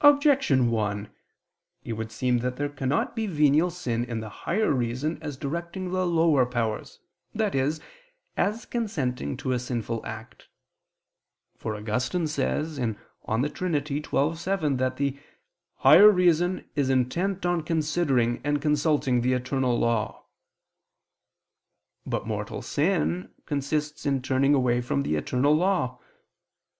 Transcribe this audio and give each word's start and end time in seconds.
Objection 0.03 0.71
1: 0.71 1.11
It 1.83 1.93
would 1.93 2.11
seem 2.11 2.39
that 2.39 2.55
there 2.55 2.69
cannot 2.69 3.15
be 3.15 3.27
venial 3.27 3.69
sin 3.69 4.03
in 4.03 4.19
the 4.19 4.29
higher 4.29 4.73
reason 4.73 5.19
as 5.21 5.37
directing 5.37 5.91
the 5.91 6.07
lower 6.07 6.43
powers, 6.43 7.01
i.e. 7.39 7.71
as 8.35 8.65
consenting 8.65 9.37
to 9.37 9.51
a 9.51 9.59
sinful 9.59 10.03
act. 10.03 10.47
For 11.55 11.75
Augustine 11.75 12.25
says 12.25 12.77
(De 12.77 13.49
Trin. 13.49 13.85
xii, 13.85 14.03
7) 14.35 14.77
that 14.77 14.97
the 14.97 15.19
"higher 15.75 16.09
reason 16.09 16.67
is 16.75 16.89
intent 16.89 17.45
on 17.45 17.61
considering 17.61 18.41
and 18.43 18.59
consulting 18.59 19.21
the 19.21 19.33
eternal 19.33 19.77
law." 19.77 20.25
But 22.07 22.25
mortal 22.25 22.63
sin 22.63 23.29
consists 23.45 24.07
in 24.07 24.23
turning 24.23 24.55
away 24.55 24.81
from 24.81 25.03
the 25.03 25.15
eternal 25.15 25.53
law. 25.55 25.99